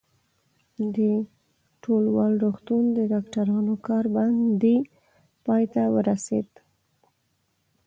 د 0.95 0.97
ټولوال 1.83 2.33
روغتون 2.43 2.83
د 2.97 2.99
ډاکټرانو 3.11 3.73
کار 3.87 4.05
بندي 4.15 4.77
پای 5.45 5.63
ته 5.73 5.81
ورسېده. 5.95 6.59